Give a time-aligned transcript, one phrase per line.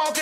[0.00, 0.16] Got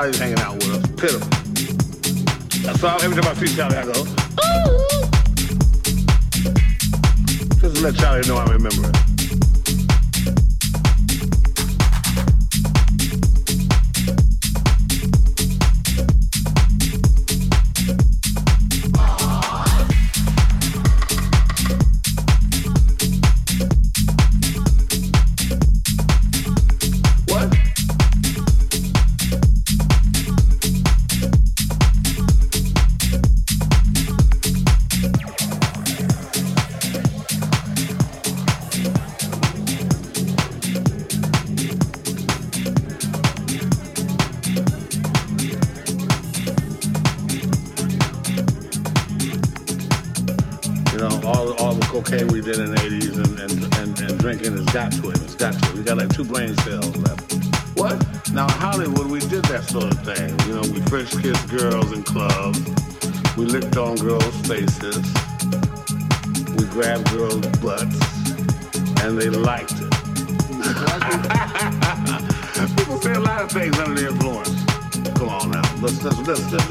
[0.00, 0.39] gets out, but hanging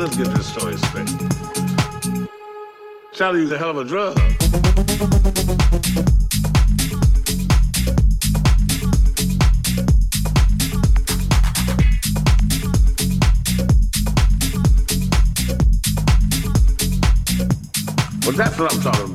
[0.09, 1.09] let's, get this story straight.
[3.13, 4.17] Charlie a hell of a drug.
[18.25, 19.08] Well, that's what I'm talking about.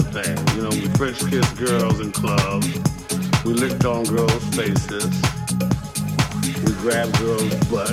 [0.00, 0.36] Thing.
[0.56, 2.66] You know, we French kissed girls in clubs.
[3.44, 5.10] We licked on girls' faces.
[6.64, 7.92] We grabbed girls' butts.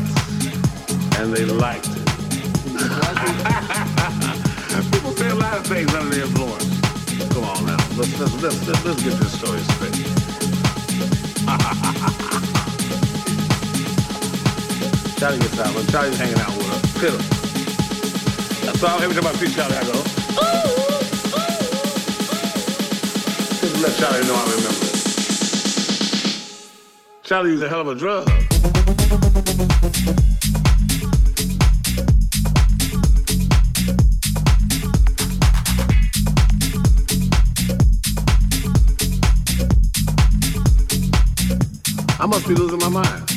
[1.20, 1.94] And they liked it.
[4.92, 6.80] People say a lot of things under the influence.
[7.34, 7.78] Come on now.
[7.98, 10.08] Let's, let's, let's, let's, let's get this story straight.
[15.20, 16.82] Charlie gets out, but Charlie's hanging out with us.
[18.66, 19.02] That's all.
[19.02, 20.00] Every time I see Charlie, I go,
[20.42, 20.93] ooh,
[23.84, 24.96] let Charlie know I remember it.
[27.24, 28.30] Charlie used a hell of a drug.
[42.22, 43.33] I must be losing my mind.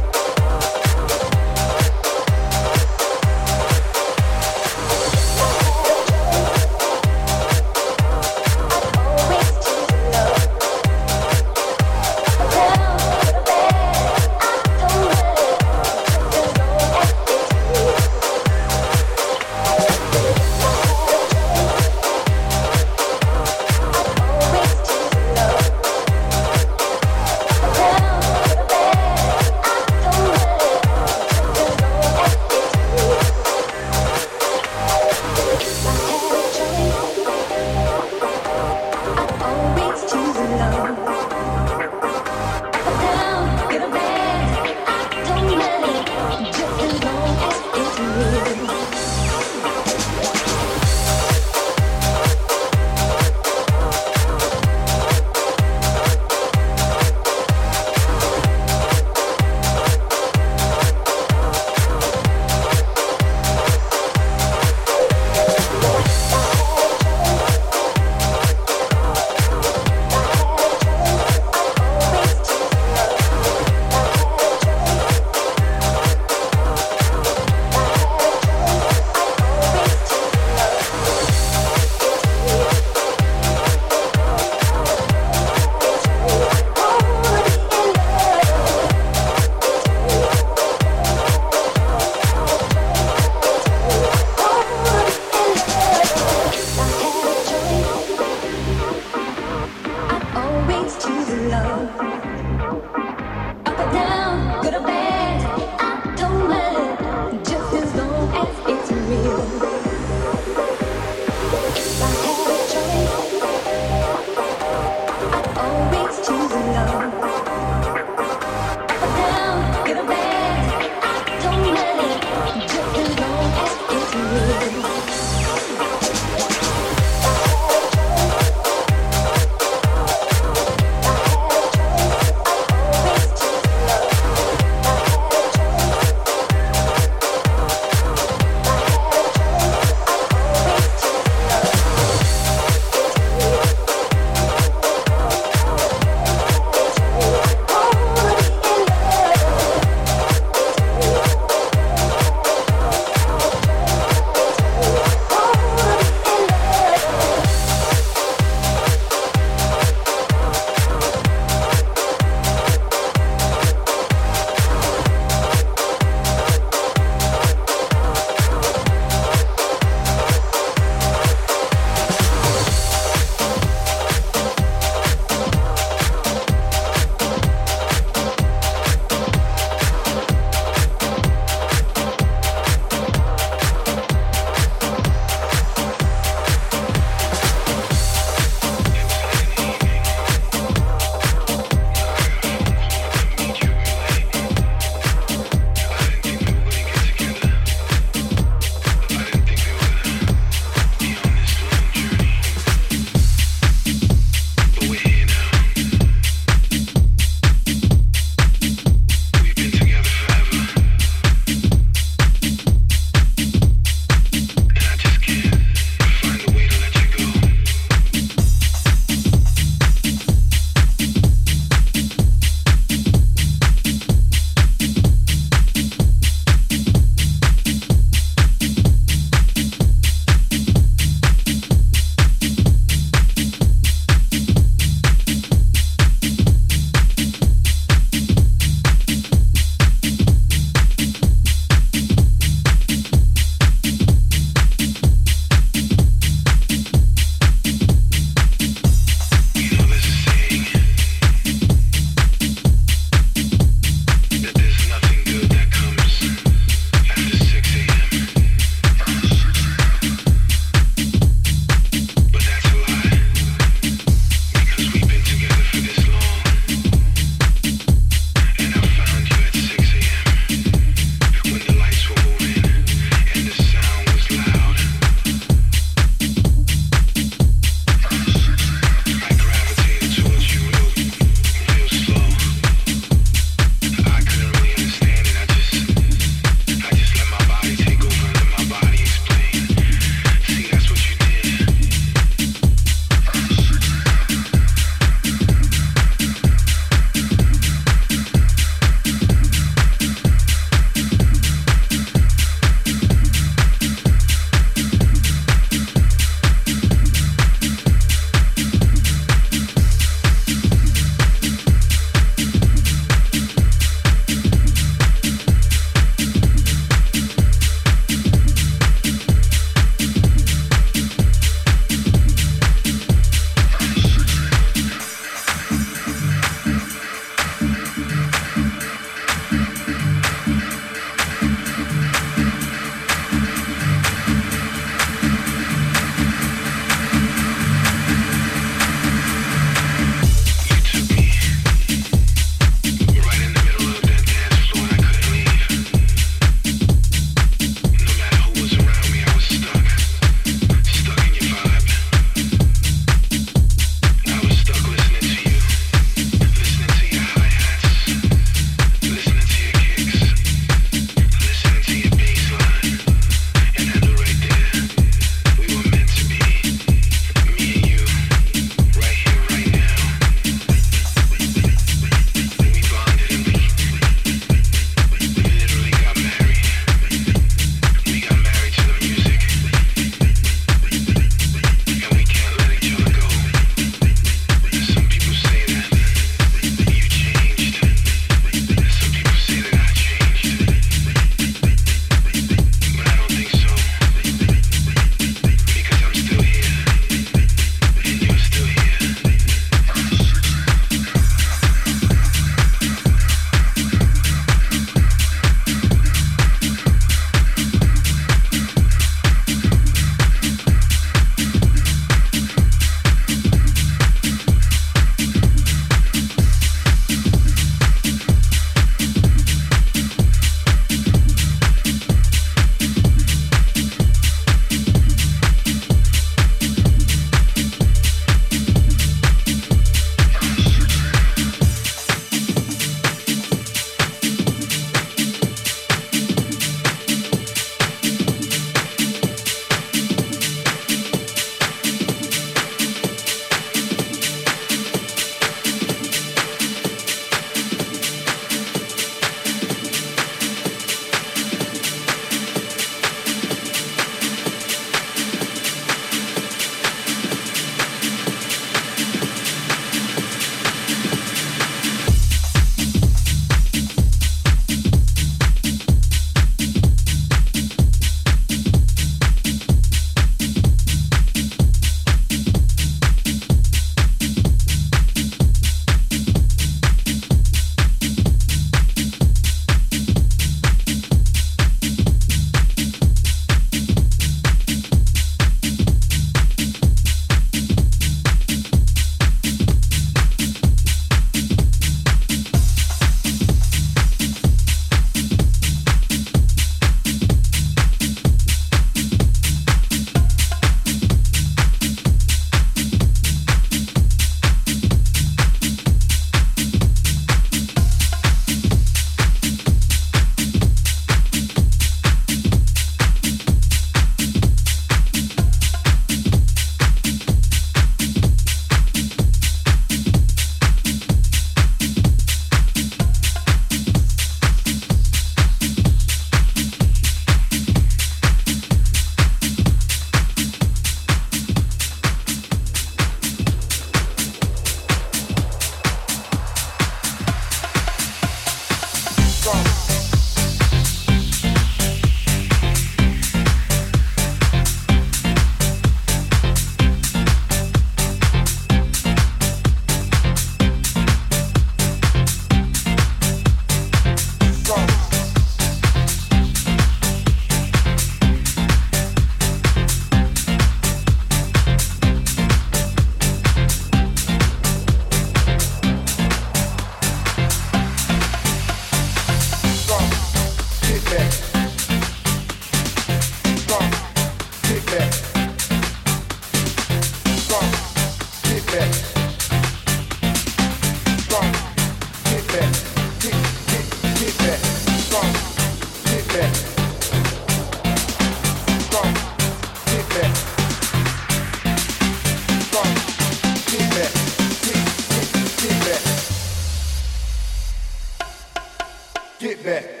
[599.63, 600.00] That.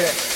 [0.00, 0.29] Okay.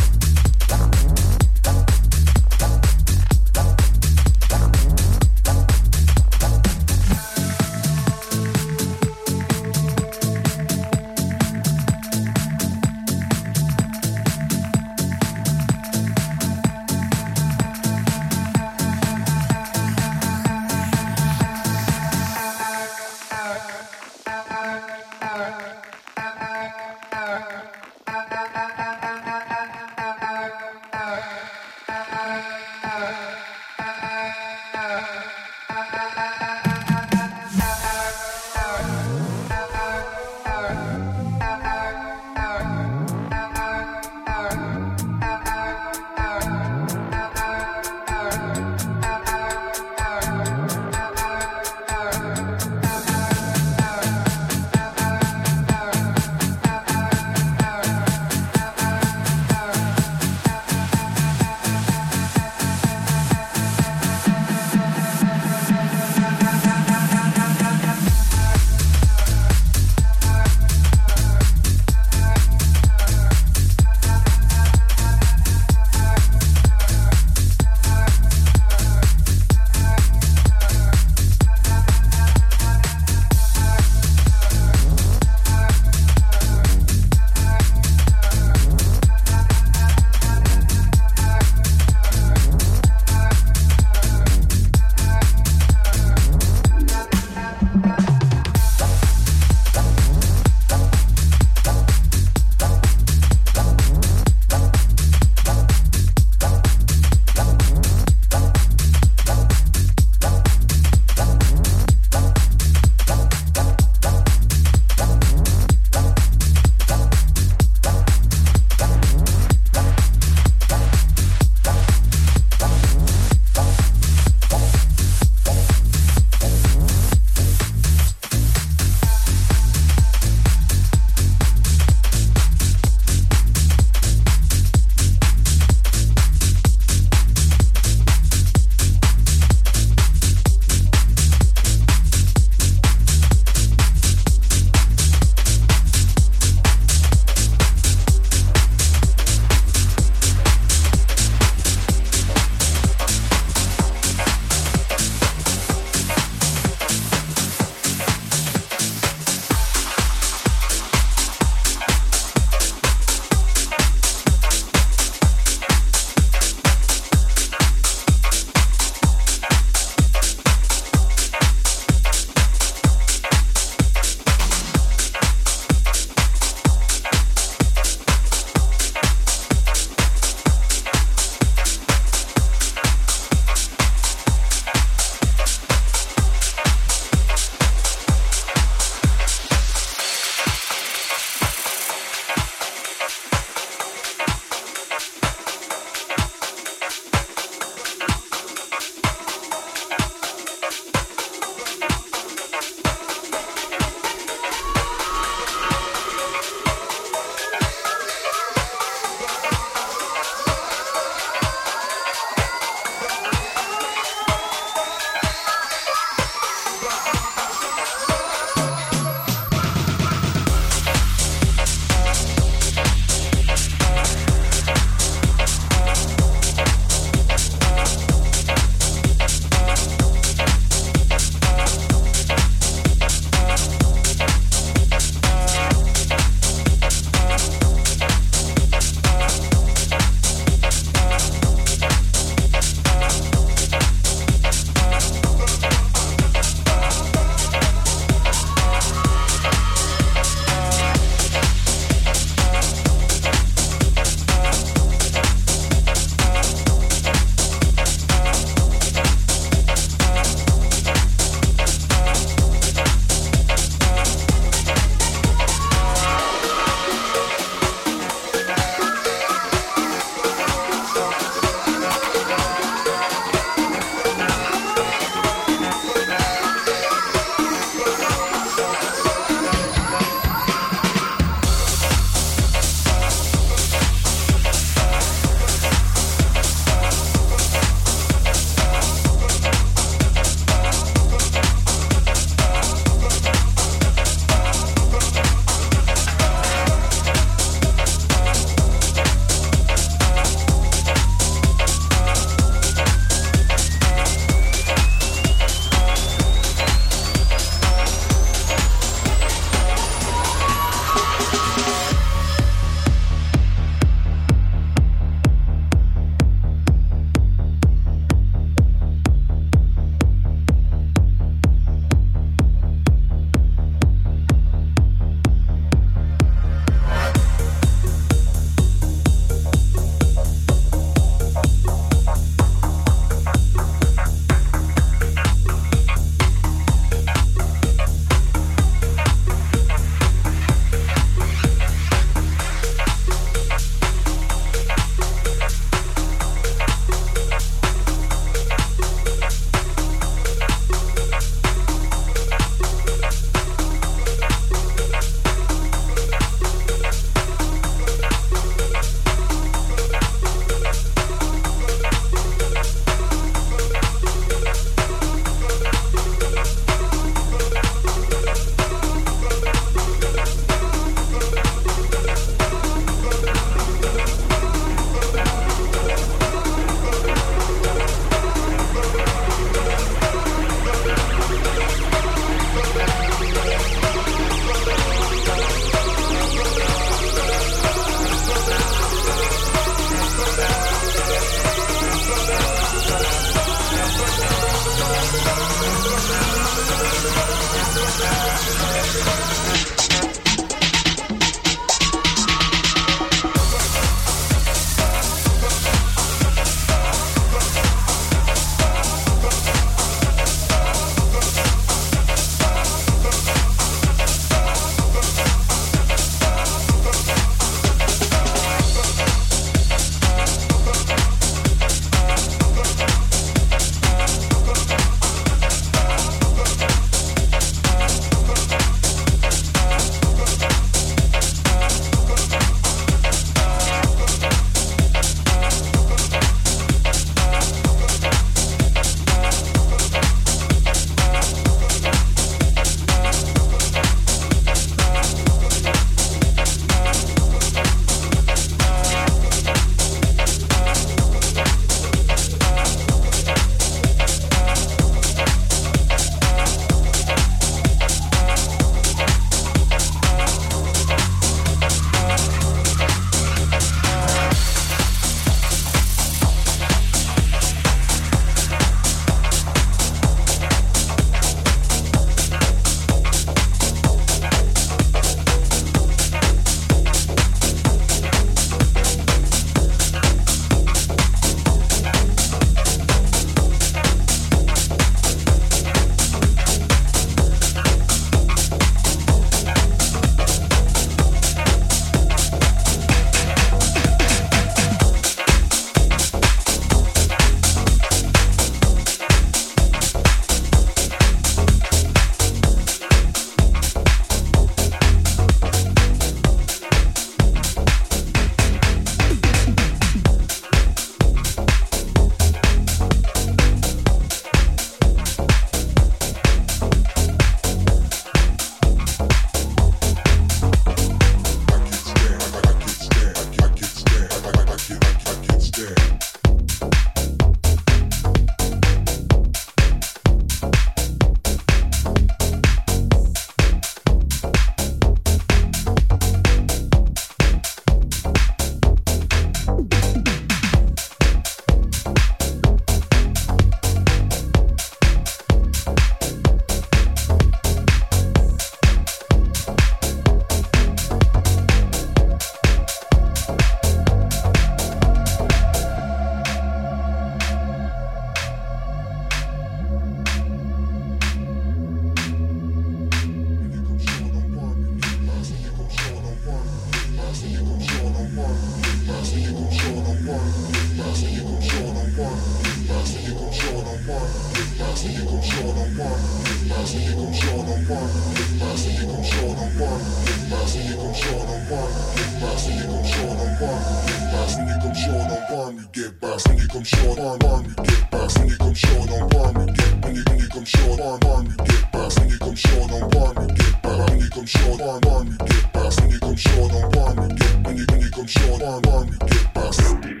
[581.50, 582.46] burn, you get boxed.
[582.46, 584.38] When you come short on burn, you get boxed.
[584.38, 586.28] When you come short on burn, you get boxed.
[586.28, 588.18] When you come short on burn, you get boxed.
[588.18, 590.98] When you come short on burn, you get when you when you come short on
[591.00, 591.98] burn, you get boxed.
[591.98, 593.90] When you come short on burn, you get boxed.
[593.90, 595.80] When you come short on burn, you get boxed.
[595.80, 598.62] When you come short on burn, you get when you when you come short on
[598.62, 599.60] burn, you get boxed.
[599.66, 600.00] When you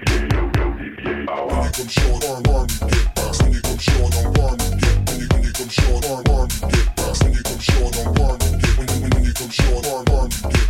[1.74, 3.42] come short on burn, you get boxed.
[3.42, 6.22] When you come short on burn, you get when you when you come short on
[6.22, 7.22] burn, you get boxed.
[7.24, 10.04] When you come short on burn, you get when you when you come short on
[10.04, 10.69] burn, you get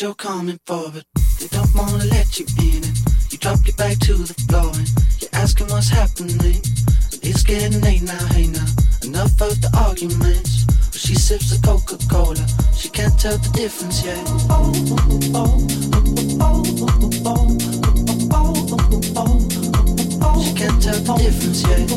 [0.00, 2.98] you're coming for, they don't wanna let you in it.
[3.30, 4.88] You drop your back to the floor and
[5.20, 6.60] you're asking what's happening.
[7.22, 8.66] It's getting late now, hey now.
[9.04, 10.64] Enough of the arguments.
[10.64, 12.46] But she sips the Coca-Cola.
[12.74, 14.26] She can't tell the difference yet.
[20.42, 21.88] She can't tell the difference yet.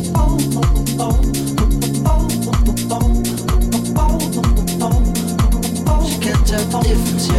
[6.07, 7.38] She can't tell the difference yet.